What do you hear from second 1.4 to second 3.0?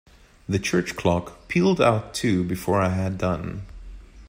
pealed out two before I